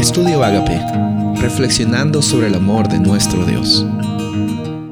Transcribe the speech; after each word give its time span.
Estudio 0.00 0.42
Agape, 0.42 0.80
reflexionando 1.42 2.22
sobre 2.22 2.46
el 2.46 2.54
amor 2.54 2.88
de 2.88 2.98
nuestro 2.98 3.44
Dios. 3.44 3.84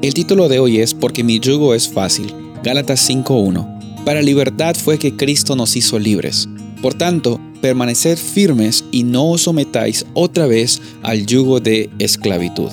El 0.03 0.13
título 0.13 0.47
de 0.47 0.59
hoy 0.59 0.81
es 0.81 0.93
Porque 0.93 1.23
mi 1.23 1.39
yugo 1.39 1.73
es 1.73 1.89
fácil. 1.89 2.31
Gálatas 2.63 3.09
5.1. 3.09 4.05
Para 4.05 4.21
libertad 4.21 4.75
fue 4.75 4.99
que 4.99 5.15
Cristo 5.15 5.55
nos 5.55 5.75
hizo 5.75 5.97
libres. 5.97 6.47
Por 6.79 6.93
tanto, 6.93 7.41
permaneced 7.59 8.19
firmes 8.19 8.85
y 8.91 9.01
no 9.01 9.31
os 9.31 9.41
sometáis 9.41 10.05
otra 10.13 10.45
vez 10.45 10.79
al 11.01 11.25
yugo 11.25 11.59
de 11.59 11.89
esclavitud. 11.97 12.69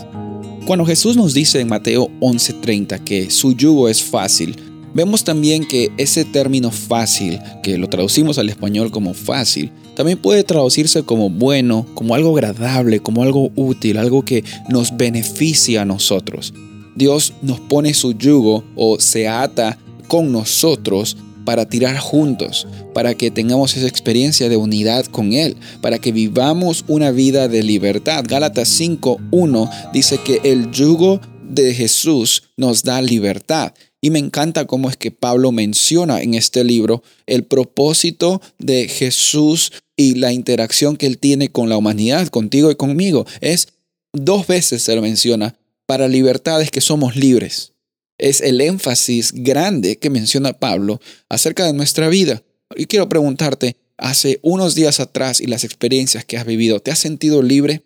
Cuando 0.66 0.84
Jesús 0.84 1.16
nos 1.16 1.32
dice 1.32 1.60
en 1.60 1.68
Mateo 1.68 2.10
11:30 2.20 3.02
que 3.02 3.30
su 3.30 3.54
yugo 3.54 3.88
es 3.88 4.02
fácil, 4.02 4.56
vemos 4.96 5.24
también 5.24 5.66
que 5.66 5.92
ese 5.98 6.24
término 6.24 6.70
fácil, 6.70 7.38
que 7.62 7.76
lo 7.76 7.88
traducimos 7.88 8.38
al 8.38 8.48
español 8.48 8.90
como 8.90 9.12
fácil, 9.12 9.70
también 9.94 10.16
puede 10.16 10.42
traducirse 10.42 11.02
como 11.02 11.28
bueno, 11.28 11.86
como 11.94 12.14
algo 12.14 12.34
agradable, 12.34 13.00
como 13.00 13.22
algo 13.22 13.52
útil, 13.56 13.98
algo 13.98 14.24
que 14.24 14.42
nos 14.70 14.96
beneficia 14.96 15.82
a 15.82 15.84
nosotros. 15.84 16.54
Dios 16.94 17.34
nos 17.42 17.60
pone 17.60 17.92
su 17.92 18.12
yugo 18.12 18.64
o 18.74 18.98
se 18.98 19.28
ata 19.28 19.78
con 20.08 20.32
nosotros 20.32 21.18
para 21.44 21.68
tirar 21.68 21.98
juntos, 21.98 22.66
para 22.94 23.14
que 23.14 23.30
tengamos 23.30 23.76
esa 23.76 23.86
experiencia 23.86 24.48
de 24.48 24.56
unidad 24.56 25.04
con 25.04 25.34
Él, 25.34 25.56
para 25.82 25.98
que 25.98 26.10
vivamos 26.10 26.86
una 26.88 27.10
vida 27.10 27.48
de 27.48 27.62
libertad. 27.62 28.24
Gálatas 28.26 28.80
5.1 28.80 29.92
dice 29.92 30.18
que 30.24 30.40
el 30.42 30.70
yugo 30.70 31.20
de 31.48 31.74
Jesús 31.74 32.44
nos 32.56 32.82
da 32.82 33.02
libertad. 33.02 33.72
Y 34.06 34.10
me 34.10 34.20
encanta 34.20 34.68
cómo 34.68 34.88
es 34.88 34.96
que 34.96 35.10
Pablo 35.10 35.50
menciona 35.50 36.22
en 36.22 36.34
este 36.34 36.62
libro 36.62 37.02
el 37.26 37.42
propósito 37.42 38.40
de 38.56 38.86
Jesús 38.86 39.72
y 39.96 40.14
la 40.14 40.32
interacción 40.32 40.96
que 40.96 41.06
él 41.06 41.18
tiene 41.18 41.50
con 41.50 41.68
la 41.68 41.76
humanidad, 41.76 42.28
contigo 42.28 42.70
y 42.70 42.76
conmigo. 42.76 43.26
Es 43.40 43.66
dos 44.12 44.46
veces 44.46 44.82
se 44.82 44.94
lo 44.94 45.02
menciona 45.02 45.58
para 45.86 46.06
libertades 46.06 46.70
que 46.70 46.80
somos 46.80 47.16
libres. 47.16 47.72
Es 48.16 48.42
el 48.42 48.60
énfasis 48.60 49.32
grande 49.32 49.96
que 49.96 50.08
menciona 50.08 50.52
Pablo 50.52 51.00
acerca 51.28 51.64
de 51.64 51.72
nuestra 51.72 52.08
vida. 52.08 52.44
Y 52.76 52.86
quiero 52.86 53.08
preguntarte, 53.08 53.74
hace 53.96 54.38
unos 54.42 54.76
días 54.76 55.00
atrás 55.00 55.40
y 55.40 55.48
las 55.48 55.64
experiencias 55.64 56.24
que 56.24 56.36
has 56.36 56.46
vivido, 56.46 56.78
¿te 56.78 56.92
has 56.92 57.00
sentido 57.00 57.42
libre? 57.42 57.82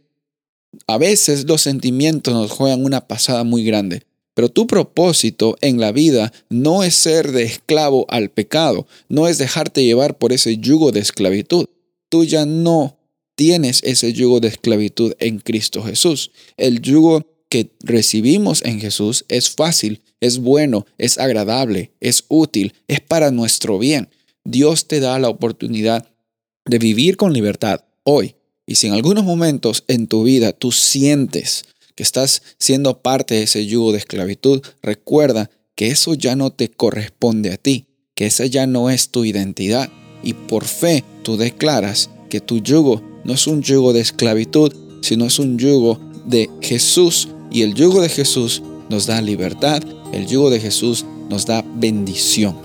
A 0.86 0.98
veces 0.98 1.46
los 1.46 1.62
sentimientos 1.62 2.34
nos 2.34 2.50
juegan 2.50 2.84
una 2.84 3.08
pasada 3.08 3.42
muy 3.42 3.64
grande, 3.64 4.02
pero 4.40 4.48
tu 4.48 4.66
propósito 4.66 5.58
en 5.60 5.80
la 5.80 5.92
vida 5.92 6.32
no 6.48 6.82
es 6.82 6.94
ser 6.94 7.30
de 7.30 7.42
esclavo 7.42 8.06
al 8.08 8.30
pecado, 8.30 8.86
no 9.10 9.28
es 9.28 9.36
dejarte 9.36 9.84
llevar 9.84 10.16
por 10.16 10.32
ese 10.32 10.56
yugo 10.56 10.92
de 10.92 11.00
esclavitud. 11.00 11.66
Tú 12.08 12.24
ya 12.24 12.46
no 12.46 12.96
tienes 13.34 13.82
ese 13.84 14.14
yugo 14.14 14.40
de 14.40 14.48
esclavitud 14.48 15.12
en 15.18 15.40
Cristo 15.40 15.82
Jesús. 15.82 16.30
El 16.56 16.80
yugo 16.80 17.26
que 17.50 17.70
recibimos 17.80 18.64
en 18.64 18.80
Jesús 18.80 19.26
es 19.28 19.50
fácil, 19.50 20.00
es 20.20 20.38
bueno, 20.38 20.86
es 20.96 21.18
agradable, 21.18 21.92
es 22.00 22.24
útil, 22.28 22.72
es 22.88 23.02
para 23.02 23.30
nuestro 23.30 23.78
bien. 23.78 24.08
Dios 24.42 24.88
te 24.88 25.00
da 25.00 25.18
la 25.18 25.28
oportunidad 25.28 26.08
de 26.64 26.78
vivir 26.78 27.18
con 27.18 27.34
libertad 27.34 27.84
hoy. 28.04 28.36
Y 28.66 28.76
si 28.76 28.86
en 28.86 28.94
algunos 28.94 29.24
momentos 29.24 29.84
en 29.86 30.06
tu 30.06 30.22
vida 30.22 30.54
tú 30.54 30.72
sientes 30.72 31.66
que 32.00 32.04
estás 32.04 32.40
siendo 32.56 33.02
parte 33.02 33.34
de 33.34 33.42
ese 33.42 33.66
yugo 33.66 33.92
de 33.92 33.98
esclavitud, 33.98 34.62
recuerda 34.80 35.50
que 35.74 35.88
eso 35.88 36.14
ya 36.14 36.34
no 36.34 36.50
te 36.50 36.70
corresponde 36.70 37.52
a 37.52 37.58
ti, 37.58 37.88
que 38.14 38.24
esa 38.24 38.46
ya 38.46 38.66
no 38.66 38.88
es 38.88 39.10
tu 39.10 39.26
identidad. 39.26 39.90
Y 40.22 40.32
por 40.32 40.64
fe 40.64 41.04
tú 41.22 41.36
declaras 41.36 42.08
que 42.30 42.40
tu 42.40 42.60
yugo 42.62 43.02
no 43.22 43.34
es 43.34 43.46
un 43.46 43.60
yugo 43.60 43.92
de 43.92 44.00
esclavitud, 44.00 44.74
sino 45.02 45.26
es 45.26 45.38
un 45.38 45.58
yugo 45.58 46.00
de 46.24 46.48
Jesús 46.62 47.28
y 47.50 47.60
el 47.60 47.74
yugo 47.74 48.00
de 48.00 48.08
Jesús 48.08 48.62
nos 48.88 49.04
da 49.04 49.20
libertad, 49.20 49.82
el 50.14 50.26
yugo 50.26 50.48
de 50.48 50.58
Jesús 50.58 51.04
nos 51.28 51.44
da 51.44 51.62
bendición. 51.74 52.56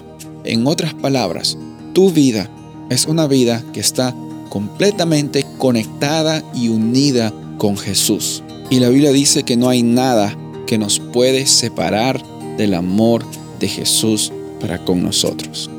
En 0.45 0.65
otras 0.65 0.93
palabras, 0.93 1.57
tu 1.91 2.09
vida 2.09 2.49
es 2.89 3.05
una 3.05 3.27
vida 3.27 3.65
que 3.73 3.81
está 3.81 4.15
completamente 4.47 5.45
conectada 5.57 6.41
y 6.55 6.69
unida 6.69 7.33
con 7.57 7.75
Jesús. 7.75 8.41
Y 8.69 8.79
la 8.79 8.89
Biblia 8.89 9.11
dice 9.11 9.43
que 9.43 9.57
no 9.57 9.69
hay 9.69 9.83
nada 9.83 10.35
que 10.65 10.77
nos 10.77 10.99
puede 10.99 11.45
separar 11.45 12.23
del 12.57 12.73
amor 12.73 13.23
de 13.59 13.67
Jesús 13.67 14.31
para 14.59 14.83
con 14.83 15.03
nosotros. 15.03 15.69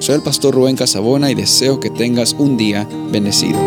Soy 0.00 0.16
el 0.16 0.22
pastor 0.22 0.54
Rubén 0.54 0.76
Casabona 0.76 1.30
y 1.30 1.34
deseo 1.34 1.80
que 1.80 1.90
tengas 1.90 2.34
un 2.38 2.56
día 2.56 2.88
bendecido. 3.10 3.58